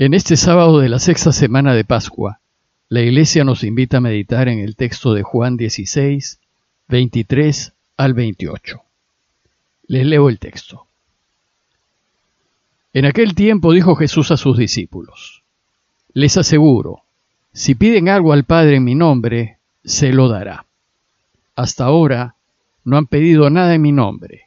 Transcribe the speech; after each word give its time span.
En 0.00 0.14
este 0.14 0.38
sábado 0.38 0.78
de 0.78 0.88
la 0.88 0.98
sexta 0.98 1.30
semana 1.30 1.74
de 1.74 1.84
Pascua, 1.84 2.40
la 2.88 3.02
Iglesia 3.02 3.44
nos 3.44 3.62
invita 3.64 3.98
a 3.98 4.00
meditar 4.00 4.48
en 4.48 4.58
el 4.58 4.74
texto 4.74 5.12
de 5.12 5.22
Juan 5.22 5.58
16, 5.58 6.40
23 6.88 7.74
al 7.98 8.14
28. 8.14 8.80
Les 9.88 10.06
leo 10.06 10.30
el 10.30 10.38
texto. 10.38 10.86
En 12.94 13.04
aquel 13.04 13.34
tiempo 13.34 13.74
dijo 13.74 13.94
Jesús 13.94 14.30
a 14.30 14.38
sus 14.38 14.56
discípulos, 14.56 15.42
Les 16.14 16.34
aseguro, 16.38 17.02
si 17.52 17.74
piden 17.74 18.08
algo 18.08 18.32
al 18.32 18.44
Padre 18.44 18.76
en 18.76 18.84
mi 18.84 18.94
nombre, 18.94 19.58
se 19.84 20.14
lo 20.14 20.30
dará. 20.30 20.64
Hasta 21.56 21.84
ahora 21.84 22.36
no 22.84 22.96
han 22.96 23.06
pedido 23.06 23.50
nada 23.50 23.74
en 23.74 23.82
mi 23.82 23.92
nombre. 23.92 24.44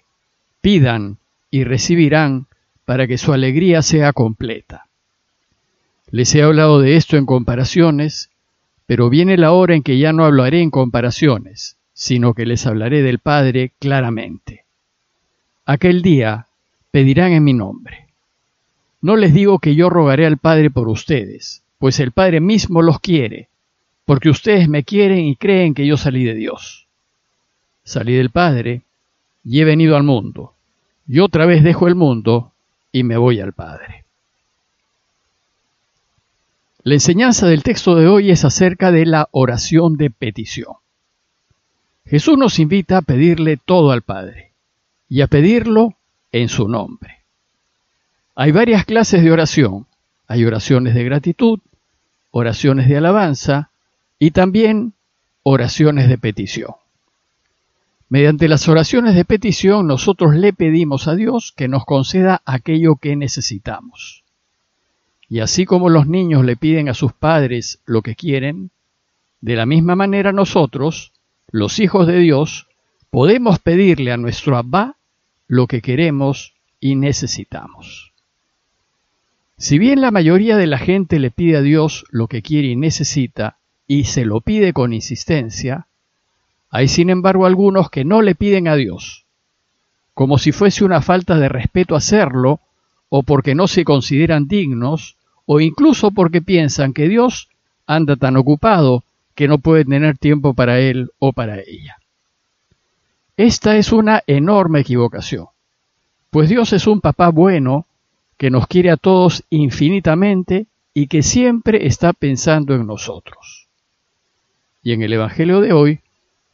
Pidan 0.62 1.20
y 1.52 1.64
recibirán 1.64 2.48
para 2.86 3.06
que 3.06 3.20
su 3.20 3.34
alegría 3.34 3.84
sea 3.84 4.14
completa. 4.14 4.88
Les 6.14 6.35
he 6.35 6.44
hablado 6.44 6.80
de 6.80 6.95
esto 6.95 7.17
en 7.17 7.26
comparaciones, 7.26 8.30
pero 8.85 9.09
viene 9.09 9.35
la 9.35 9.52
hora 9.52 9.73
en 9.73 9.81
que 9.81 9.98
ya 9.98 10.13
no 10.13 10.26
hablaré 10.26 10.62
en 10.62 10.70
comparaciones, 10.70 11.76
sino 11.91 12.35
que 12.35 12.45
les 12.45 12.67
hablaré 12.67 13.02
del 13.02 13.17
Padre 13.17 13.71
claramente. 13.80 14.63
Aquel 15.66 16.04
día 16.04 16.45
pedirán 16.91 17.31
en 17.31 17.44
mi 17.44 17.54
nombre. 17.54 18.05
No 19.02 19.16
les 19.16 19.34
digo 19.34 19.57
que 19.57 19.73
yo 19.73 19.90
rogaré 19.90 20.27
al 20.27 20.38
Padre 20.38 20.70
por 20.70 20.88
ustedes, 20.88 21.63
pues 21.80 21.99
el 21.99 22.12
Padre 22.12 22.41
mismo 22.41 22.84
los 22.84 22.99
quiere, 22.99 23.48
porque 24.05 24.30
ustedes 24.30 24.70
me 24.70 24.84
quieren 24.84 25.26
y 25.26 25.35
creen 25.35 25.73
que 25.73 25.88
yo 25.88 25.98
salí 25.98 26.23
de 26.26 26.35
Dios. 26.35 26.85
Salí 27.84 28.13
del 28.13 28.30
Padre 28.30 28.84
y 29.43 29.62
he 29.62 29.66
venido 29.66 29.98
al 29.98 30.04
mundo, 30.04 30.54
y 31.07 31.21
otra 31.21 31.48
vez 31.48 31.63
dejo 31.63 31.88
el 31.88 31.95
mundo 31.95 32.52
y 32.91 33.02
me 33.02 33.18
voy 33.18 33.40
al 33.40 33.54
Padre. 33.54 34.02
La 36.86 36.96
enseñanza 36.96 37.48
del 37.48 37.64
texto 37.64 37.96
de 37.96 38.08
hoy 38.08 38.30
es 38.30 38.44
acerca 38.44 38.91
de 38.91 39.05
la 39.05 39.30
oración 39.32 39.96
de 39.96 40.10
petición. 40.10 40.74
Jesús 42.05 42.38
nos 42.38 42.60
invita 42.60 42.98
a 42.98 43.02
pedirle 43.02 43.55
todo 43.55 43.91
al 43.91 44.02
Padre 44.02 44.52
y 45.07 45.22
a 45.22 45.27
pedirlo 45.27 45.96
en 46.34 46.49
su 46.49 46.68
nombre. 46.68 47.20
Hay 48.35 48.52
varias 48.52 48.84
clases 48.84 49.24
de 49.24 49.32
oración. 49.32 49.88
Hay 50.27 50.44
oraciones 50.44 50.94
de 50.94 51.05
gratitud, 51.05 51.60
oraciones 52.32 52.90
de 52.90 52.98
alabanza 52.98 53.70
y 54.20 54.32
también 54.32 54.94
oraciones 55.44 56.10
de 56.10 56.18
petición. 56.18 56.72
Mediante 58.10 58.50
las 58.50 58.68
oraciones 58.68 59.16
de 59.16 59.24
petición 59.24 59.88
nosotros 59.88 60.35
le 60.35 60.52
pedimos 60.52 61.07
a 61.07 61.16
Dios 61.16 61.54
que 61.55 61.70
nos 61.70 61.85
conceda 61.85 62.41
aquello 62.46 62.98
que 62.98 63.16
necesitamos. 63.16 64.22
Y 65.29 65.40
así 65.40 65.66
como 65.66 65.90
los 65.90 66.07
niños 66.07 66.46
le 66.46 66.56
piden 66.56 66.90
a 66.90 66.94
sus 66.94 67.13
padres 67.13 67.79
lo 67.85 68.02
que 68.02 68.16
quieren, 68.16 68.72
de 69.41 69.56
la 69.56 69.66
misma 69.66 69.96
manera 69.96 70.31
nosotros, 70.31 71.12
los 71.52 71.79
hijos 71.79 72.07
de 72.07 72.19
Dios, 72.19 72.68
podemos 73.09 73.59
pedirle 73.59 74.12
a 74.12 74.18
nuestro 74.18 74.57
Abba 74.57 74.96
lo 75.47 75.68
que 75.68 75.81
queremos 75.81 76.53
y 76.79 76.96
necesitamos. 76.96 78.13
Si 79.57 79.79
bien 79.79 80.01
la 80.01 80.12
mayoría 80.12 80.57
de 80.57 80.68
la 80.68 80.78
gente 80.78 81.19
le 81.19 81.31
pide 81.31 81.57
a 81.57 81.62
Dios 81.62 82.06
lo 82.09 82.28
que 82.28 82.41
quiere 82.41 82.69
y 82.69 82.75
necesita, 82.75 83.57
y 83.88 84.06
se 84.06 84.25
lo 84.25 84.41
pide 84.41 84.74
con 84.74 84.94
insistencia, 84.94 85.88
hay 86.69 86.88
sin 86.88 87.09
embargo 87.09 87.46
algunos 87.46 87.90
que 87.90 88.03
no 88.03 88.22
le 88.22 88.35
piden 88.35 88.68
a 88.68 88.75
Dios, 88.75 89.25
como 90.13 90.38
si 90.38 90.51
fuese 90.51 90.84
una 90.84 91.01
falta 91.01 91.38
de 91.38 91.50
respeto 91.50 91.96
hacerlo, 91.96 92.59
o 93.16 93.22
porque 93.22 93.53
no 93.53 93.68
se 93.68 93.86
consideran 93.86 94.47
dignos, 94.47 95.18
o 95.46 95.59
incluso 95.59 96.09
porque 96.09 96.42
piensan 96.42 96.94
que 96.94 97.08
Dios 97.08 97.47
anda 97.86 98.16
tan 98.16 98.38
ocupado 98.38 99.03
que 99.36 99.47
no 99.47 99.59
puede 99.59 99.86
tener 99.86 100.18
tiempo 100.18 100.56
para 100.56 100.80
él 100.80 101.12
o 101.19 101.31
para 101.31 101.59
ella. 101.59 102.00
Esta 103.38 103.78
es 103.78 103.91
una 103.91 104.23
enorme 104.25 104.79
equivocación, 104.79 105.46
pues 106.31 106.50
Dios 106.50 106.73
es 106.73 106.88
un 106.88 107.02
papá 107.02 107.29
bueno 107.29 107.85
que 108.38 108.50
nos 108.50 108.66
quiere 108.66 108.90
a 108.90 108.97
todos 108.97 109.44
infinitamente 109.52 110.66
y 110.96 111.06
que 111.06 111.22
siempre 111.22 111.85
está 111.85 112.13
pensando 112.13 112.73
en 112.73 112.88
nosotros. 112.88 113.68
Y 114.81 114.91
en 114.94 115.03
el 115.03 115.13
Evangelio 115.13 115.62
de 115.62 115.72
hoy, 115.72 116.00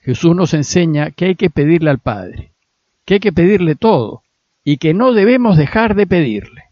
Jesús 0.02 0.36
nos 0.36 0.54
enseña 0.54 1.12
que 1.12 1.24
hay 1.24 1.36
que 1.36 1.50
pedirle 1.50 1.90
al 1.90 2.00
Padre, 2.00 2.52
que 3.06 3.14
hay 3.14 3.20
que 3.22 3.32
pedirle 3.32 3.76
todo 3.76 4.24
y 4.64 4.78
que 4.78 4.94
no 4.94 5.14
debemos 5.14 5.58
dejar 5.58 5.96
de 5.96 6.08
pedirle. 6.08 6.66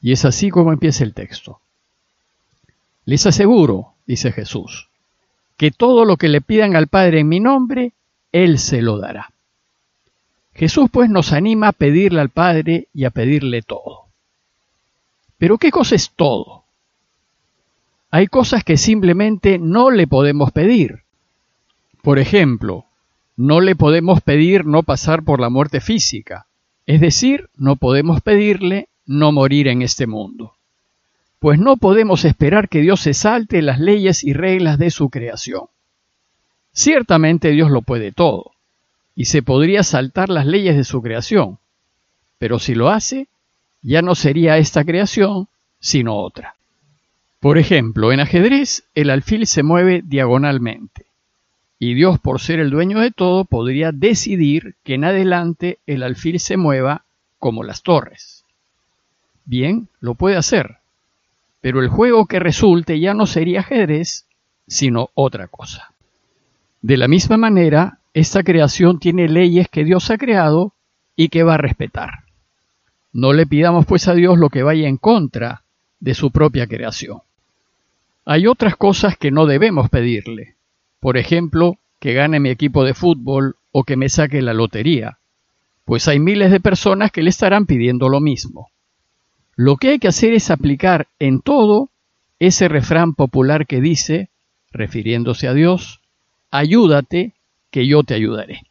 Y 0.00 0.12
es 0.12 0.24
así 0.24 0.50
como 0.50 0.72
empieza 0.72 1.04
el 1.04 1.14
texto. 1.14 1.60
Les 3.04 3.26
aseguro, 3.26 3.94
dice 4.06 4.32
Jesús, 4.32 4.88
que 5.56 5.70
todo 5.70 6.04
lo 6.04 6.16
que 6.16 6.28
le 6.28 6.40
pidan 6.40 6.76
al 6.76 6.88
Padre 6.88 7.20
en 7.20 7.28
mi 7.28 7.40
nombre, 7.40 7.92
Él 8.32 8.58
se 8.58 8.82
lo 8.82 8.98
dará. 8.98 9.32
Jesús 10.54 10.90
pues 10.92 11.08
nos 11.08 11.32
anima 11.32 11.68
a 11.68 11.72
pedirle 11.72 12.20
al 12.20 12.30
Padre 12.30 12.88
y 12.92 13.04
a 13.04 13.10
pedirle 13.10 13.62
todo. 13.62 14.06
Pero 15.38 15.56
¿qué 15.56 15.70
cosa 15.70 15.94
es 15.94 16.10
todo? 16.10 16.64
Hay 18.10 18.26
cosas 18.26 18.64
que 18.64 18.76
simplemente 18.76 19.58
no 19.58 19.90
le 19.90 20.06
podemos 20.06 20.50
pedir. 20.50 21.04
Por 22.02 22.18
ejemplo, 22.18 22.86
no 23.36 23.60
le 23.60 23.76
podemos 23.76 24.20
pedir 24.20 24.66
no 24.66 24.82
pasar 24.82 25.22
por 25.22 25.40
la 25.40 25.48
muerte 25.48 25.80
física, 25.80 26.47
es 26.88 27.02
decir, 27.02 27.50
no 27.54 27.76
podemos 27.76 28.22
pedirle 28.22 28.88
no 29.04 29.30
morir 29.30 29.68
en 29.68 29.82
este 29.82 30.06
mundo. 30.06 30.54
Pues 31.38 31.58
no 31.58 31.76
podemos 31.76 32.24
esperar 32.24 32.70
que 32.70 32.80
Dios 32.80 33.00
se 33.00 33.12
salte 33.12 33.60
las 33.60 33.78
leyes 33.78 34.24
y 34.24 34.32
reglas 34.32 34.78
de 34.78 34.90
su 34.90 35.10
creación. 35.10 35.66
Ciertamente 36.72 37.50
Dios 37.50 37.70
lo 37.70 37.82
puede 37.82 38.10
todo, 38.10 38.52
y 39.14 39.26
se 39.26 39.42
podría 39.42 39.82
saltar 39.82 40.30
las 40.30 40.46
leyes 40.46 40.76
de 40.76 40.84
su 40.84 41.02
creación, 41.02 41.58
pero 42.38 42.58
si 42.58 42.74
lo 42.74 42.88
hace, 42.88 43.28
ya 43.82 44.00
no 44.00 44.14
sería 44.14 44.56
esta 44.56 44.82
creación, 44.82 45.48
sino 45.80 46.16
otra. 46.16 46.54
Por 47.38 47.58
ejemplo, 47.58 48.12
en 48.12 48.20
ajedrez 48.20 48.84
el 48.94 49.10
alfil 49.10 49.46
se 49.46 49.62
mueve 49.62 50.00
diagonalmente, 50.02 51.04
y 51.78 51.94
Dios, 51.94 52.18
por 52.18 52.40
ser 52.40 52.58
el 52.58 52.70
dueño 52.70 53.00
de 53.00 53.12
todo, 53.12 53.44
podría 53.44 53.92
decidir 53.92 54.74
que 54.82 54.94
en 54.94 55.04
adelante 55.04 55.78
el 55.86 56.02
alfil 56.02 56.40
se 56.40 56.56
mueva 56.56 57.04
como 57.38 57.62
las 57.62 57.82
torres. 57.82 58.44
Bien, 59.44 59.88
lo 60.00 60.14
puede 60.14 60.36
hacer, 60.36 60.78
pero 61.60 61.80
el 61.80 61.88
juego 61.88 62.26
que 62.26 62.40
resulte 62.40 62.98
ya 62.98 63.14
no 63.14 63.26
sería 63.26 63.60
ajedrez, 63.60 64.26
sino 64.66 65.10
otra 65.14 65.46
cosa. 65.46 65.92
De 66.82 66.96
la 66.96 67.08
misma 67.08 67.36
manera, 67.36 67.98
esta 68.12 68.42
creación 68.42 68.98
tiene 68.98 69.28
leyes 69.28 69.68
que 69.68 69.84
Dios 69.84 70.10
ha 70.10 70.18
creado 70.18 70.72
y 71.16 71.28
que 71.28 71.44
va 71.44 71.54
a 71.54 71.58
respetar. 71.58 72.24
No 73.12 73.32
le 73.32 73.46
pidamos 73.46 73.86
pues 73.86 74.08
a 74.08 74.14
Dios 74.14 74.38
lo 74.38 74.50
que 74.50 74.62
vaya 74.62 74.88
en 74.88 74.96
contra 74.96 75.62
de 76.00 76.14
su 76.14 76.30
propia 76.30 76.66
creación. 76.66 77.18
Hay 78.24 78.46
otras 78.46 78.76
cosas 78.76 79.16
que 79.16 79.30
no 79.30 79.46
debemos 79.46 79.88
pedirle. 79.88 80.57
Por 81.00 81.16
ejemplo, 81.16 81.78
que 82.00 82.12
gane 82.12 82.40
mi 82.40 82.50
equipo 82.50 82.84
de 82.84 82.94
fútbol 82.94 83.56
o 83.72 83.84
que 83.84 83.96
me 83.96 84.08
saque 84.08 84.42
la 84.42 84.54
lotería, 84.54 85.18
pues 85.84 86.08
hay 86.08 86.18
miles 86.18 86.50
de 86.50 86.60
personas 86.60 87.10
que 87.12 87.22
le 87.22 87.30
estarán 87.30 87.66
pidiendo 87.66 88.08
lo 88.08 88.20
mismo. 88.20 88.70
Lo 89.56 89.76
que 89.76 89.90
hay 89.90 89.98
que 89.98 90.08
hacer 90.08 90.34
es 90.34 90.50
aplicar 90.50 91.08
en 91.18 91.40
todo 91.40 91.90
ese 92.38 92.68
refrán 92.68 93.14
popular 93.14 93.66
que 93.66 93.80
dice, 93.80 94.28
refiriéndose 94.70 95.48
a 95.48 95.54
Dios, 95.54 96.00
ayúdate 96.50 97.32
que 97.70 97.86
yo 97.86 98.02
te 98.04 98.14
ayudaré. 98.14 98.62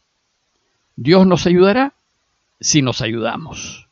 Dios 0.95 1.27
nos 1.27 1.45
ayudará 1.45 1.93
si 2.59 2.81
nos 2.81 3.01
ayudamos. 3.01 3.87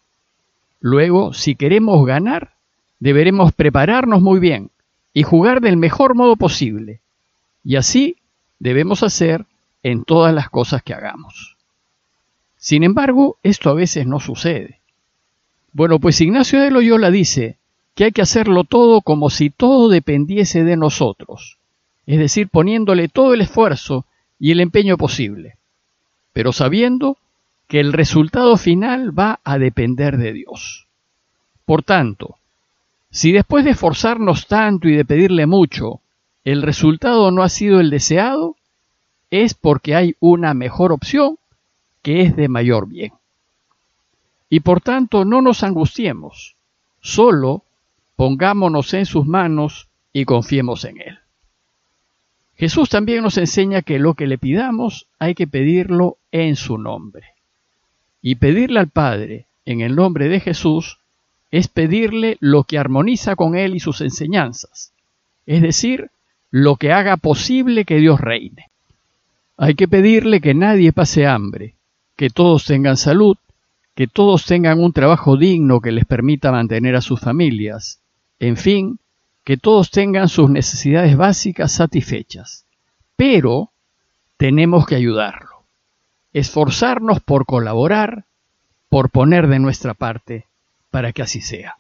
Luego, 0.80 1.34
si 1.34 1.56
queremos 1.56 2.06
ganar, 2.06 2.54
deberemos 3.00 3.54
prepararnos 3.54 4.22
muy 4.22 4.40
bien 4.40 4.72
y 5.14 5.24
jugar 5.24 5.62
del 5.62 5.78
mejor 5.78 6.16
modo 6.16 6.36
posible. 6.36 7.02
Y 7.64 7.76
así 7.76 8.18
debemos 8.60 9.04
hacer 9.04 9.46
en 9.84 10.04
todas 10.04 10.34
las 10.34 10.50
cosas 10.50 10.84
que 10.84 10.94
hagamos. 10.94 11.56
Sin 12.58 12.84
embargo, 12.84 13.38
esto 13.44 13.70
a 13.70 13.74
veces 13.74 14.08
no 14.08 14.20
sucede. 14.20 14.80
Bueno, 15.72 16.00
pues 16.00 16.20
Ignacio 16.22 16.62
de 16.62 16.72
Loyola 16.72 17.12
dice 17.12 17.58
que 17.94 18.06
hay 18.06 18.12
que 18.12 18.22
hacerlo 18.22 18.64
todo 18.64 19.02
como 19.02 19.30
si 19.30 19.50
todo 19.50 19.90
dependiese 19.90 20.64
de 20.64 20.78
nosotros, 20.78 21.58
es 22.06 22.18
decir, 22.18 22.50
poniéndole 22.50 23.08
todo 23.08 23.34
el 23.34 23.42
esfuerzo 23.42 24.06
y 24.40 24.52
el 24.52 24.60
empeño 24.60 24.98
posible, 24.98 25.58
pero 26.34 26.52
sabiendo 26.52 27.18
que 27.68 27.80
el 27.80 27.94
resultado 27.94 28.58
final 28.58 29.18
va 29.18 29.40
a 29.44 29.58
depender 29.58 30.18
de 30.18 30.34
Dios. 30.34 30.88
Por 31.66 31.84
tanto, 31.84 32.38
si 33.10 33.32
después 33.32 33.64
de 33.66 33.72
esforzarnos 33.72 34.48
tanto 34.48 34.88
y 34.88 34.96
de 34.96 35.06
pedirle 35.06 35.46
mucho, 35.46 36.02
el 36.46 36.62
resultado 36.62 37.32
no 37.32 37.42
ha 37.42 37.50
sido 37.50 37.80
el 37.80 37.90
deseado, 37.90 38.56
es 39.32 39.56
porque 39.56 39.96
hay 39.96 40.16
una 40.20 40.54
mejor 40.54 40.92
opción 40.92 41.38
que 42.04 42.22
es 42.22 42.36
de 42.36 42.48
mayor 42.48 42.88
bien. 42.88 43.14
Y 44.48 44.60
por 44.60 44.80
tanto 44.80 45.26
no 45.26 45.42
nos 45.42 45.64
angustiemos, 45.64 46.56
solo 47.02 47.64
pongámonos 48.16 48.94
en 48.94 49.08
sus 49.08 49.26
manos 49.26 49.90
y 50.14 50.26
confiemos 50.26 50.86
en 50.86 51.02
Él. 51.02 51.20
Jesús 52.56 52.90
también 52.90 53.24
nos 53.24 53.38
enseña 53.38 53.82
que 53.82 53.98
lo 53.98 54.14
que 54.14 54.28
le 54.28 54.38
pidamos 54.38 55.08
hay 55.18 55.34
que 55.34 55.48
pedirlo 55.48 56.18
en 56.32 56.56
su 56.56 56.78
nombre. 56.78 57.24
Y 58.22 58.36
pedirle 58.36 58.80
al 58.80 58.88
Padre 58.88 59.48
en 59.66 59.82
el 59.82 59.96
nombre 59.96 60.30
de 60.30 60.40
Jesús 60.40 61.00
es 61.50 61.68
pedirle 61.68 62.38
lo 62.40 62.64
que 62.64 62.78
armoniza 62.78 63.36
con 63.36 63.56
Él 63.58 63.76
y 63.76 63.80
sus 63.80 64.02
enseñanzas, 64.02 64.94
es 65.46 65.62
decir, 65.62 66.12
lo 66.58 66.78
que 66.78 66.94
haga 66.94 67.18
posible 67.18 67.84
que 67.84 67.98
Dios 67.98 68.22
reine. 68.22 68.70
Hay 69.58 69.76
que 69.76 69.90
pedirle 69.90 70.40
que 70.40 70.54
nadie 70.54 70.94
pase 70.94 71.28
hambre, 71.28 71.76
que 72.16 72.30
todos 72.30 72.64
tengan 72.64 72.96
salud, 72.96 73.36
que 73.94 74.08
todos 74.08 74.46
tengan 74.46 74.80
un 74.80 74.94
trabajo 74.94 75.36
digno 75.36 75.82
que 75.82 75.92
les 75.92 76.06
permita 76.06 76.54
mantener 76.54 76.96
a 76.96 77.02
sus 77.02 77.20
familias, 77.20 78.00
en 78.40 78.56
fin, 78.56 79.00
que 79.44 79.58
todos 79.58 79.92
tengan 79.92 80.30
sus 80.30 80.50
necesidades 80.50 81.18
básicas 81.18 81.74
satisfechas. 81.74 82.64
Pero 83.18 83.72
tenemos 84.38 84.88
que 84.88 84.96
ayudarlo, 84.96 85.64
esforzarnos 86.32 87.20
por 87.20 87.46
colaborar, 87.46 88.24
por 88.88 89.10
poner 89.10 89.48
de 89.48 89.60
nuestra 89.60 89.94
parte, 89.94 90.46
para 90.90 91.12
que 91.12 91.22
así 91.22 91.42
sea. 91.42 91.76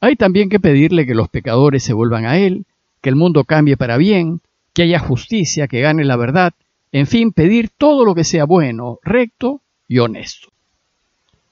Hay 0.00 0.14
también 0.14 0.48
que 0.48 0.60
pedirle 0.60 1.04
que 1.04 1.16
los 1.16 1.28
pecadores 1.28 1.82
se 1.82 1.94
vuelvan 1.94 2.26
a 2.26 2.38
Él, 2.38 2.64
que 3.00 3.08
el 3.08 3.16
mundo 3.16 3.44
cambie 3.44 3.76
para 3.76 3.96
bien, 3.96 4.40
que 4.72 4.82
haya 4.82 4.98
justicia, 4.98 5.68
que 5.68 5.80
gane 5.80 6.04
la 6.04 6.16
verdad, 6.16 6.54
en 6.92 7.06
fin, 7.06 7.32
pedir 7.32 7.70
todo 7.70 8.04
lo 8.04 8.14
que 8.14 8.24
sea 8.24 8.44
bueno, 8.44 8.98
recto 9.02 9.62
y 9.88 9.98
honesto. 9.98 10.48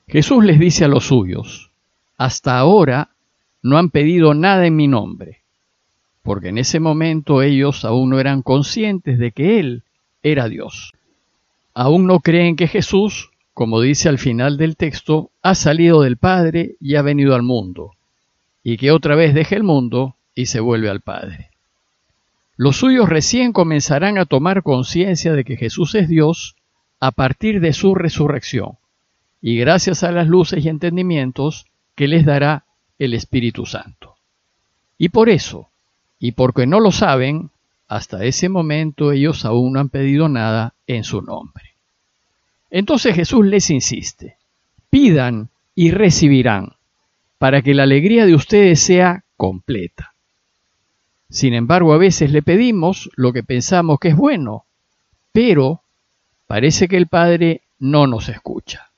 Jesús 0.06 0.44
les 0.44 0.58
dice 0.58 0.84
a 0.84 0.88
los 0.88 1.04
suyos, 1.04 1.70
hasta 2.16 2.58
ahora 2.58 3.10
no 3.62 3.78
han 3.78 3.90
pedido 3.90 4.34
nada 4.34 4.66
en 4.66 4.76
mi 4.76 4.88
nombre, 4.88 5.42
porque 6.22 6.48
en 6.48 6.58
ese 6.58 6.80
momento 6.80 7.42
ellos 7.42 7.84
aún 7.84 8.10
no 8.10 8.20
eran 8.20 8.42
conscientes 8.42 9.18
de 9.18 9.32
que 9.32 9.60
Él 9.60 9.84
era 10.22 10.48
Dios. 10.48 10.92
Aún 11.74 12.06
no 12.06 12.20
creen 12.20 12.56
que 12.56 12.66
Jesús, 12.66 13.30
como 13.54 13.80
dice 13.80 14.08
al 14.08 14.18
final 14.18 14.56
del 14.56 14.76
texto, 14.76 15.30
ha 15.42 15.54
salido 15.54 16.02
del 16.02 16.16
Padre 16.16 16.76
y 16.80 16.96
ha 16.96 17.02
venido 17.02 17.34
al 17.34 17.42
mundo, 17.42 17.92
y 18.62 18.76
que 18.76 18.90
otra 18.90 19.14
vez 19.14 19.34
deja 19.34 19.56
el 19.56 19.62
mundo 19.62 20.16
y 20.38 20.46
se 20.46 20.60
vuelve 20.60 20.88
al 20.88 21.00
Padre. 21.00 21.50
Los 22.56 22.76
suyos 22.76 23.08
recién 23.08 23.52
comenzarán 23.52 24.18
a 24.18 24.24
tomar 24.24 24.62
conciencia 24.62 25.32
de 25.32 25.42
que 25.42 25.56
Jesús 25.56 25.96
es 25.96 26.08
Dios 26.08 26.54
a 27.00 27.10
partir 27.10 27.60
de 27.60 27.72
su 27.72 27.96
resurrección, 27.96 28.78
y 29.42 29.58
gracias 29.58 30.04
a 30.04 30.12
las 30.12 30.28
luces 30.28 30.64
y 30.64 30.68
entendimientos 30.68 31.66
que 31.96 32.06
les 32.06 32.24
dará 32.24 32.66
el 33.00 33.14
Espíritu 33.14 33.66
Santo. 33.66 34.14
Y 34.96 35.08
por 35.08 35.28
eso, 35.28 35.70
y 36.20 36.30
porque 36.30 36.68
no 36.68 36.78
lo 36.78 36.92
saben, 36.92 37.50
hasta 37.88 38.24
ese 38.24 38.48
momento 38.48 39.10
ellos 39.10 39.44
aún 39.44 39.72
no 39.72 39.80
han 39.80 39.88
pedido 39.88 40.28
nada 40.28 40.74
en 40.86 41.02
su 41.02 41.20
nombre. 41.20 41.74
Entonces 42.70 43.16
Jesús 43.16 43.44
les 43.44 43.70
insiste, 43.70 44.36
pidan 44.88 45.50
y 45.74 45.90
recibirán, 45.90 46.76
para 47.38 47.60
que 47.60 47.74
la 47.74 47.82
alegría 47.82 48.24
de 48.24 48.36
ustedes 48.36 48.78
sea 48.78 49.24
completa. 49.36 50.14
Sin 51.30 51.54
embargo, 51.54 51.92
a 51.92 51.98
veces 51.98 52.32
le 52.32 52.42
pedimos 52.42 53.10
lo 53.14 53.32
que 53.32 53.42
pensamos 53.42 53.98
que 53.98 54.08
es 54.08 54.16
bueno, 54.16 54.64
pero 55.32 55.82
parece 56.46 56.88
que 56.88 56.96
el 56.96 57.06
Padre 57.06 57.62
no 57.78 58.06
nos 58.06 58.28
escucha. 58.28 58.90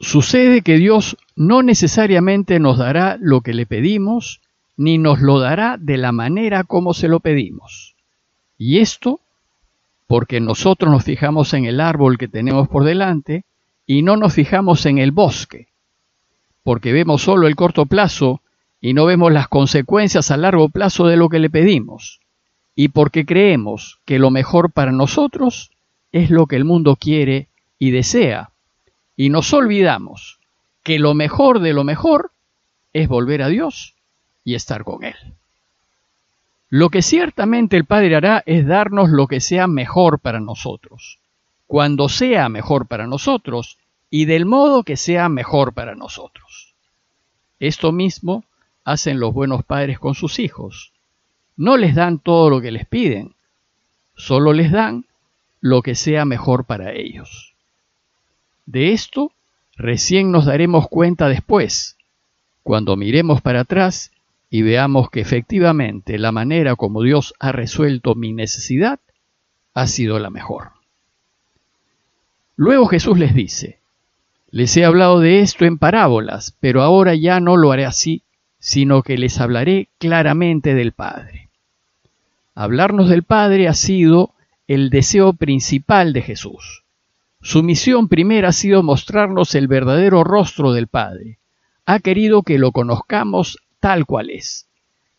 Sucede 0.00 0.62
que 0.62 0.76
Dios 0.76 1.16
no 1.34 1.62
necesariamente 1.62 2.60
nos 2.60 2.78
dará 2.78 3.16
lo 3.18 3.40
que 3.40 3.54
le 3.54 3.64
pedimos, 3.64 4.40
ni 4.76 4.98
nos 4.98 5.20
lo 5.20 5.38
dará 5.38 5.76
de 5.78 5.96
la 5.96 6.12
manera 6.12 6.64
como 6.64 6.92
se 6.94 7.08
lo 7.08 7.20
pedimos. 7.20 7.94
Y 8.58 8.78
esto 8.78 9.20
porque 10.06 10.40
nosotros 10.40 10.90
nos 10.90 11.04
fijamos 11.04 11.54
en 11.54 11.64
el 11.64 11.80
árbol 11.80 12.18
que 12.18 12.28
tenemos 12.28 12.68
por 12.68 12.84
delante 12.84 13.44
y 13.86 14.02
no 14.02 14.16
nos 14.16 14.34
fijamos 14.34 14.84
en 14.86 14.98
el 14.98 15.12
bosque, 15.12 15.68
porque 16.62 16.92
vemos 16.92 17.22
solo 17.22 17.46
el 17.46 17.56
corto 17.56 17.86
plazo 17.86 18.42
y 18.84 18.92
no 18.92 19.06
vemos 19.06 19.32
las 19.32 19.48
consecuencias 19.48 20.30
a 20.30 20.36
largo 20.36 20.68
plazo 20.68 21.06
de 21.06 21.16
lo 21.16 21.30
que 21.30 21.38
le 21.38 21.48
pedimos, 21.48 22.20
y 22.74 22.88
porque 22.88 23.24
creemos 23.24 23.98
que 24.04 24.18
lo 24.18 24.30
mejor 24.30 24.72
para 24.72 24.92
nosotros 24.92 25.70
es 26.12 26.28
lo 26.28 26.46
que 26.46 26.56
el 26.56 26.66
mundo 26.66 26.94
quiere 26.96 27.48
y 27.78 27.92
desea, 27.92 28.50
y 29.16 29.30
nos 29.30 29.54
olvidamos 29.54 30.38
que 30.82 30.98
lo 30.98 31.14
mejor 31.14 31.60
de 31.60 31.72
lo 31.72 31.82
mejor 31.82 32.32
es 32.92 33.08
volver 33.08 33.40
a 33.40 33.48
Dios 33.48 33.94
y 34.44 34.54
estar 34.54 34.84
con 34.84 35.02
Él. 35.02 35.16
Lo 36.68 36.90
que 36.90 37.00
ciertamente 37.00 37.78
el 37.78 37.86
Padre 37.86 38.16
hará 38.16 38.42
es 38.44 38.66
darnos 38.66 39.08
lo 39.08 39.28
que 39.28 39.40
sea 39.40 39.66
mejor 39.66 40.18
para 40.18 40.40
nosotros, 40.40 41.20
cuando 41.66 42.10
sea 42.10 42.50
mejor 42.50 42.86
para 42.86 43.06
nosotros 43.06 43.78
y 44.10 44.26
del 44.26 44.44
modo 44.44 44.82
que 44.82 44.98
sea 44.98 45.30
mejor 45.30 45.72
para 45.72 45.94
nosotros. 45.94 46.74
Esto 47.58 47.90
mismo 47.90 48.44
hacen 48.84 49.20
los 49.20 49.32
buenos 49.32 49.64
padres 49.64 49.98
con 49.98 50.14
sus 50.14 50.38
hijos. 50.38 50.92
No 51.56 51.76
les 51.76 51.94
dan 51.94 52.18
todo 52.18 52.50
lo 52.50 52.60
que 52.60 52.70
les 52.70 52.86
piden, 52.86 53.34
solo 54.14 54.52
les 54.52 54.70
dan 54.70 55.06
lo 55.60 55.82
que 55.82 55.94
sea 55.94 56.24
mejor 56.24 56.64
para 56.64 56.92
ellos. 56.92 57.54
De 58.66 58.92
esto 58.92 59.32
Recién 59.76 60.30
nos 60.30 60.44
daremos 60.44 60.88
cuenta 60.88 61.28
después, 61.28 61.96
cuando 62.62 62.96
miremos 62.96 63.40
para 63.40 63.60
atrás 63.60 64.12
y 64.48 64.62
veamos 64.62 65.10
que 65.10 65.20
efectivamente 65.20 66.16
la 66.16 66.30
manera 66.30 66.76
como 66.76 67.02
Dios 67.02 67.34
ha 67.40 67.50
resuelto 67.50 68.14
mi 68.14 68.32
necesidad 68.32 69.00
ha 69.74 69.88
sido 69.88 70.20
la 70.20 70.30
mejor. 70.30 70.70
Luego 72.54 72.86
Jesús 72.86 73.18
les 73.18 73.34
dice, 73.34 73.80
les 74.50 74.76
he 74.76 74.84
hablado 74.84 75.18
de 75.18 75.40
esto 75.40 75.64
en 75.64 75.78
parábolas, 75.78 76.56
pero 76.60 76.82
ahora 76.82 77.16
ya 77.16 77.40
no 77.40 77.56
lo 77.56 77.72
haré 77.72 77.84
así, 77.84 78.22
sino 78.64 79.02
que 79.02 79.18
les 79.18 79.42
hablaré 79.42 79.88
claramente 79.98 80.74
del 80.74 80.92
Padre. 80.92 81.50
Hablarnos 82.54 83.10
del 83.10 83.22
Padre 83.22 83.68
ha 83.68 83.74
sido 83.74 84.32
el 84.66 84.88
deseo 84.88 85.34
principal 85.34 86.14
de 86.14 86.22
Jesús. 86.22 86.82
Su 87.42 87.62
misión 87.62 88.08
primera 88.08 88.48
ha 88.48 88.52
sido 88.52 88.82
mostrarnos 88.82 89.54
el 89.54 89.68
verdadero 89.68 90.24
rostro 90.24 90.72
del 90.72 90.86
Padre. 90.86 91.36
Ha 91.84 91.98
querido 91.98 92.42
que 92.42 92.58
lo 92.58 92.72
conozcamos 92.72 93.58
tal 93.80 94.06
cual 94.06 94.30
es, 94.30 94.66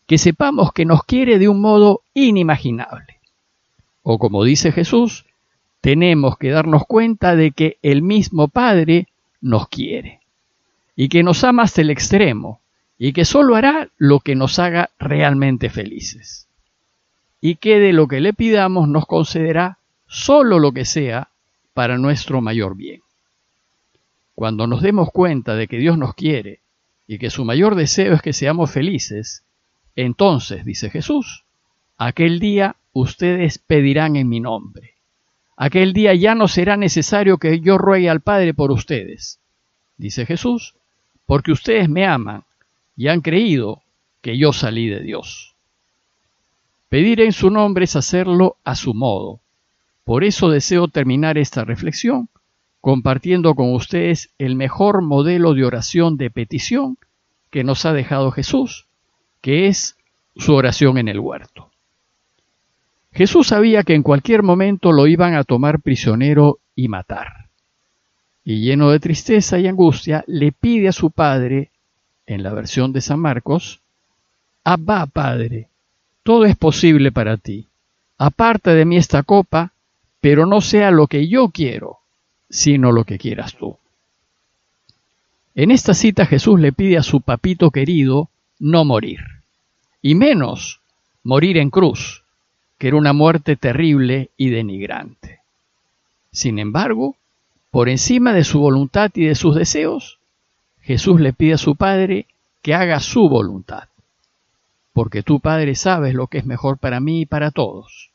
que 0.08 0.18
sepamos 0.18 0.72
que 0.72 0.84
nos 0.84 1.04
quiere 1.04 1.38
de 1.38 1.48
un 1.48 1.60
modo 1.60 2.00
inimaginable. 2.14 3.20
O 4.02 4.18
como 4.18 4.42
dice 4.42 4.72
Jesús, 4.72 5.24
tenemos 5.80 6.36
que 6.36 6.50
darnos 6.50 6.82
cuenta 6.84 7.36
de 7.36 7.52
que 7.52 7.78
el 7.82 8.02
mismo 8.02 8.48
Padre 8.48 9.06
nos 9.40 9.68
quiere, 9.68 10.18
y 10.96 11.08
que 11.08 11.22
nos 11.22 11.44
ama 11.44 11.62
hasta 11.62 11.82
el 11.82 11.90
extremo, 11.90 12.60
y 12.98 13.12
que 13.12 13.24
solo 13.24 13.56
hará 13.56 13.90
lo 13.98 14.20
que 14.20 14.34
nos 14.34 14.58
haga 14.58 14.90
realmente 14.98 15.70
felices, 15.70 16.48
y 17.40 17.56
que 17.56 17.78
de 17.78 17.92
lo 17.92 18.08
que 18.08 18.20
le 18.20 18.32
pidamos 18.32 18.88
nos 18.88 19.06
concederá 19.06 19.78
solo 20.06 20.58
lo 20.58 20.72
que 20.72 20.84
sea 20.84 21.28
para 21.74 21.98
nuestro 21.98 22.40
mayor 22.40 22.76
bien. 22.76 23.02
Cuando 24.34 24.66
nos 24.66 24.82
demos 24.82 25.10
cuenta 25.10 25.54
de 25.54 25.66
que 25.66 25.78
Dios 25.78 25.98
nos 25.98 26.14
quiere 26.14 26.60
y 27.06 27.18
que 27.18 27.30
su 27.30 27.44
mayor 27.44 27.74
deseo 27.74 28.14
es 28.14 28.22
que 28.22 28.32
seamos 28.32 28.70
felices, 28.70 29.44
entonces, 29.94 30.64
dice 30.64 30.90
Jesús, 30.90 31.44
aquel 31.96 32.38
día 32.38 32.76
ustedes 32.92 33.58
pedirán 33.58 34.16
en 34.16 34.28
mi 34.28 34.40
nombre. 34.40 34.94
Aquel 35.56 35.92
día 35.92 36.14
ya 36.14 36.34
no 36.34 36.48
será 36.48 36.76
necesario 36.76 37.38
que 37.38 37.60
yo 37.60 37.78
ruegue 37.78 38.10
al 38.10 38.20
Padre 38.20 38.52
por 38.52 38.70
ustedes, 38.70 39.38
dice 39.96 40.26
Jesús, 40.26 40.74
porque 41.24 41.52
ustedes 41.52 41.88
me 41.88 42.06
aman 42.06 42.44
y 42.96 43.08
han 43.08 43.20
creído 43.20 43.82
que 44.22 44.38
yo 44.38 44.52
salí 44.52 44.88
de 44.88 45.00
Dios. 45.00 45.54
Pedir 46.88 47.20
en 47.20 47.32
su 47.32 47.50
nombre 47.50 47.84
es 47.84 47.96
hacerlo 47.96 48.56
a 48.64 48.74
su 48.74 48.94
modo, 48.94 49.40
por 50.04 50.24
eso 50.24 50.48
deseo 50.48 50.88
terminar 50.88 51.36
esta 51.36 51.64
reflexión 51.64 52.28
compartiendo 52.86 53.56
con 53.56 53.74
ustedes 53.74 54.30
el 54.38 54.54
mejor 54.54 55.02
modelo 55.02 55.54
de 55.54 55.64
oración 55.64 56.16
de 56.16 56.30
petición 56.30 56.98
que 57.50 57.64
nos 57.64 57.84
ha 57.84 57.92
dejado 57.92 58.30
Jesús, 58.30 58.86
que 59.40 59.66
es 59.66 59.96
su 60.36 60.54
oración 60.54 60.96
en 60.96 61.08
el 61.08 61.18
huerto. 61.18 61.72
Jesús 63.10 63.48
sabía 63.48 63.82
que 63.82 63.94
en 63.94 64.04
cualquier 64.04 64.44
momento 64.44 64.92
lo 64.92 65.08
iban 65.08 65.34
a 65.34 65.42
tomar 65.42 65.80
prisionero 65.80 66.60
y 66.76 66.86
matar. 66.86 67.48
Y 68.44 68.60
lleno 68.60 68.90
de 68.92 69.00
tristeza 69.00 69.58
y 69.58 69.66
angustia, 69.66 70.22
le 70.28 70.52
pide 70.52 70.86
a 70.86 70.92
su 70.92 71.10
padre, 71.10 71.72
en 72.26 72.42
la 72.42 72.52
versión 72.52 72.92
de 72.92 73.00
San 73.00 73.20
Marcos, 73.20 73.80
Abba, 74.64 75.06
Padre, 75.06 75.68
todo 76.22 76.44
es 76.44 76.56
posible 76.56 77.12
para 77.12 77.36
ti. 77.36 77.66
Aparta 78.18 78.74
de 78.74 78.84
mí 78.84 78.96
esta 78.96 79.22
copa, 79.22 79.72
pero 80.20 80.44
no 80.46 80.60
sea 80.60 80.90
lo 80.90 81.06
que 81.06 81.28
yo 81.28 81.50
quiero, 81.50 81.98
sino 82.50 82.90
lo 82.90 83.04
que 83.04 83.18
quieras 83.18 83.54
tú. 83.54 83.78
En 85.54 85.70
esta 85.70 85.94
cita 85.94 86.26
Jesús 86.26 86.60
le 86.60 86.72
pide 86.72 86.98
a 86.98 87.02
su 87.02 87.20
papito 87.20 87.70
querido 87.70 88.28
no 88.58 88.84
morir, 88.84 89.20
y 90.02 90.14
menos 90.14 90.80
morir 91.22 91.58
en 91.58 91.70
cruz, 91.70 92.24
que 92.78 92.88
era 92.88 92.96
una 92.96 93.12
muerte 93.12 93.56
terrible 93.56 94.30
y 94.36 94.50
denigrante. 94.50 95.40
Sin 96.32 96.58
embargo, 96.58 97.16
por 97.70 97.88
encima 97.88 98.32
de 98.32 98.44
su 98.44 98.58
voluntad 98.58 99.10
y 99.14 99.24
de 99.26 99.34
sus 99.34 99.54
deseos, 99.54 100.18
Jesús 100.86 101.20
le 101.20 101.32
pide 101.32 101.54
a 101.54 101.58
su 101.58 101.74
Padre 101.74 102.26
que 102.62 102.72
haga 102.72 103.00
su 103.00 103.28
voluntad, 103.28 103.88
porque 104.92 105.24
tú, 105.24 105.40
Padre, 105.40 105.74
sabes 105.74 106.14
lo 106.14 106.28
que 106.28 106.38
es 106.38 106.46
mejor 106.46 106.78
para 106.78 107.00
mí 107.00 107.22
y 107.22 107.26
para 107.26 107.50
todos. 107.50 108.10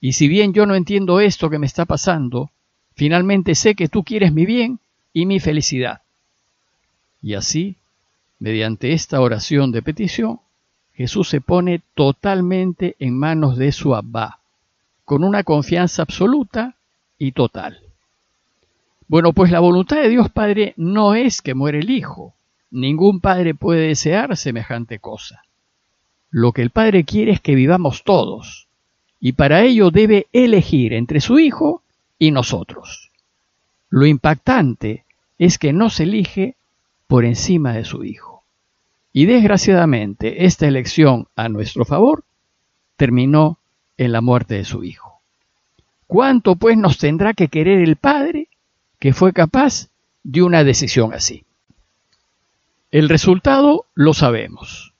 Y 0.00 0.12
si 0.12 0.28
bien 0.28 0.52
yo 0.52 0.66
no 0.66 0.76
entiendo 0.76 1.18
esto 1.18 1.50
que 1.50 1.58
me 1.58 1.66
está 1.66 1.84
pasando, 1.84 2.50
finalmente 2.94 3.56
sé 3.56 3.74
que 3.74 3.88
tú 3.88 4.04
quieres 4.04 4.32
mi 4.32 4.46
bien 4.46 4.78
y 5.12 5.26
mi 5.26 5.40
felicidad. 5.40 6.02
Y 7.22 7.34
así, 7.34 7.74
mediante 8.38 8.92
esta 8.92 9.20
oración 9.20 9.72
de 9.72 9.82
petición, 9.82 10.38
Jesús 10.94 11.28
se 11.28 11.40
pone 11.40 11.82
totalmente 11.96 12.94
en 13.00 13.18
manos 13.18 13.56
de 13.56 13.72
su 13.72 13.96
Abba, 13.96 14.38
con 15.04 15.24
una 15.24 15.42
confianza 15.42 16.02
absoluta 16.02 16.76
y 17.18 17.32
total. 17.32 17.85
Bueno, 19.08 19.32
pues 19.32 19.50
la 19.50 19.60
voluntad 19.60 19.98
de 19.98 20.08
Dios 20.08 20.30
Padre 20.30 20.74
no 20.76 21.14
es 21.14 21.42
que 21.42 21.54
muere 21.54 21.78
el 21.78 21.90
Hijo. 21.90 22.34
Ningún 22.70 23.20
padre 23.20 23.54
puede 23.54 23.88
desear 23.88 24.36
semejante 24.36 24.98
cosa. 24.98 25.42
Lo 26.30 26.52
que 26.52 26.62
el 26.62 26.70
Padre 26.70 27.04
quiere 27.04 27.32
es 27.32 27.40
que 27.40 27.54
vivamos 27.54 28.02
todos, 28.02 28.66
y 29.20 29.32
para 29.32 29.62
ello 29.62 29.90
debe 29.90 30.26
elegir 30.32 30.92
entre 30.92 31.20
su 31.20 31.38
Hijo 31.38 31.82
y 32.18 32.32
nosotros. 32.32 33.10
Lo 33.88 34.06
impactante 34.06 35.04
es 35.38 35.58
que 35.58 35.72
no 35.72 35.88
se 35.88 36.02
elige 36.02 36.56
por 37.06 37.24
encima 37.24 37.72
de 37.72 37.84
su 37.84 38.04
Hijo. 38.04 38.42
Y 39.12 39.26
desgraciadamente 39.26 40.44
esta 40.44 40.66
elección 40.66 41.28
a 41.36 41.48
nuestro 41.48 41.84
favor 41.84 42.24
terminó 42.96 43.58
en 43.96 44.12
la 44.12 44.20
muerte 44.20 44.56
de 44.56 44.64
su 44.64 44.84
Hijo. 44.84 45.20
¿Cuánto 46.06 46.56
pues 46.56 46.76
nos 46.76 46.98
tendrá 46.98 47.32
que 47.32 47.48
querer 47.48 47.80
el 47.80 47.96
Padre 47.96 48.48
que 48.98 49.12
fue 49.12 49.32
capaz 49.32 49.88
de 50.22 50.42
una 50.42 50.64
decisión 50.64 51.12
así? 51.12 51.44
El 52.90 53.08
resultado 53.08 53.86
lo 53.94 54.14
sabemos. 54.14 54.92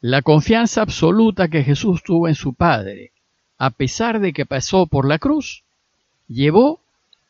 La 0.00 0.22
confianza 0.22 0.82
absoluta 0.82 1.48
que 1.48 1.64
Jesús 1.64 2.02
tuvo 2.02 2.28
en 2.28 2.34
su 2.34 2.54
Padre, 2.54 3.12
a 3.58 3.70
pesar 3.70 4.20
de 4.20 4.32
que 4.32 4.46
pasó 4.46 4.86
por 4.86 5.06
la 5.08 5.18
cruz, 5.18 5.64
llevó 6.28 6.80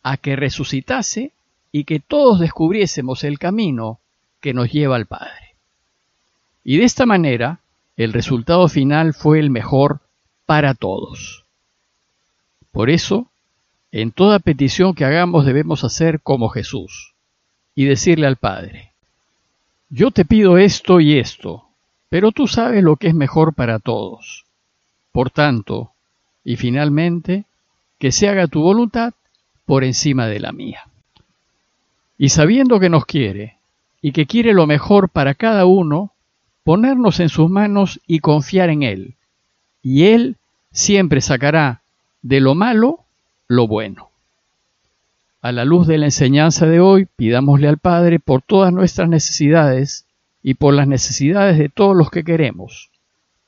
a 0.02 0.16
que 0.16 0.36
resucitase 0.36 1.32
y 1.72 1.84
que 1.84 2.00
todos 2.00 2.38
descubriésemos 2.40 3.24
el 3.24 3.38
camino 3.38 3.98
que 4.40 4.54
nos 4.54 4.70
lleva 4.70 4.96
al 4.96 5.06
Padre. 5.06 5.56
Y 6.62 6.78
de 6.78 6.84
esta 6.84 7.06
manera, 7.06 7.60
el 7.96 8.12
resultado 8.12 8.68
final 8.68 9.14
fue 9.14 9.38
el 9.38 9.50
mejor 9.50 10.00
para 10.46 10.74
todos. 10.74 11.44
Por 12.72 12.90
eso, 12.90 13.30
en 13.96 14.10
toda 14.10 14.40
petición 14.40 14.92
que 14.92 15.04
hagamos 15.04 15.46
debemos 15.46 15.84
hacer 15.84 16.20
como 16.20 16.48
Jesús 16.48 17.14
y 17.76 17.84
decirle 17.84 18.26
al 18.26 18.34
Padre, 18.34 18.90
yo 19.88 20.10
te 20.10 20.24
pido 20.24 20.58
esto 20.58 20.98
y 20.98 21.16
esto, 21.16 21.68
pero 22.08 22.32
tú 22.32 22.48
sabes 22.48 22.82
lo 22.82 22.96
que 22.96 23.06
es 23.06 23.14
mejor 23.14 23.54
para 23.54 23.78
todos. 23.78 24.46
Por 25.12 25.30
tanto, 25.30 25.92
y 26.42 26.56
finalmente, 26.56 27.44
que 28.00 28.10
se 28.10 28.28
haga 28.28 28.48
tu 28.48 28.62
voluntad 28.62 29.14
por 29.64 29.84
encima 29.84 30.26
de 30.26 30.40
la 30.40 30.50
mía. 30.50 30.88
Y 32.18 32.30
sabiendo 32.30 32.80
que 32.80 32.90
nos 32.90 33.06
quiere, 33.06 33.58
y 34.02 34.10
que 34.10 34.26
quiere 34.26 34.54
lo 34.54 34.66
mejor 34.66 35.08
para 35.08 35.34
cada 35.34 35.66
uno, 35.66 36.10
ponernos 36.64 37.20
en 37.20 37.28
sus 37.28 37.48
manos 37.48 38.00
y 38.08 38.18
confiar 38.18 38.70
en 38.70 38.82
Él. 38.82 39.14
Y 39.82 40.06
Él 40.06 40.36
siempre 40.72 41.20
sacará 41.20 41.82
de 42.22 42.40
lo 42.40 42.56
malo 42.56 43.03
lo 43.48 43.66
bueno. 43.66 44.10
A 45.40 45.52
la 45.52 45.64
luz 45.64 45.86
de 45.86 45.98
la 45.98 46.06
enseñanza 46.06 46.66
de 46.66 46.80
hoy, 46.80 47.06
pidámosle 47.16 47.68
al 47.68 47.78
Padre 47.78 48.18
por 48.18 48.42
todas 48.42 48.72
nuestras 48.72 49.08
necesidades 49.08 50.06
y 50.42 50.54
por 50.54 50.74
las 50.74 50.88
necesidades 50.88 51.58
de 51.58 51.68
todos 51.68 51.96
los 51.96 52.10
que 52.10 52.24
queremos, 52.24 52.90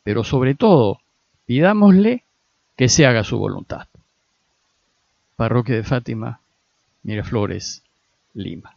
pero 0.02 0.24
sobre 0.24 0.54
todo, 0.54 1.00
pidámosle 1.46 2.24
que 2.76 2.88
se 2.88 3.06
haga 3.06 3.24
su 3.24 3.38
voluntad. 3.38 3.88
Parroquia 5.36 5.76
de 5.76 5.82
Fátima, 5.82 6.40
Miraflores, 7.02 7.82
Lima. 8.34 8.76